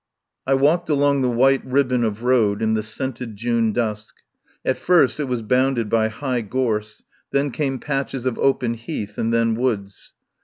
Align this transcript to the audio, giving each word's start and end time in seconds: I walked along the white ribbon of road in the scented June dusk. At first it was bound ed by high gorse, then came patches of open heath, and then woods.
I 0.47 0.55
walked 0.55 0.89
along 0.89 1.21
the 1.21 1.29
white 1.29 1.63
ribbon 1.63 2.03
of 2.03 2.23
road 2.23 2.63
in 2.63 2.73
the 2.73 2.81
scented 2.81 3.35
June 3.35 3.71
dusk. 3.71 4.15
At 4.65 4.79
first 4.79 5.19
it 5.19 5.25
was 5.25 5.43
bound 5.43 5.77
ed 5.77 5.91
by 5.91 6.07
high 6.07 6.41
gorse, 6.41 7.03
then 7.29 7.51
came 7.51 7.77
patches 7.77 8.25
of 8.25 8.39
open 8.39 8.73
heath, 8.73 9.19
and 9.19 9.31
then 9.31 9.53
woods. 9.53 10.15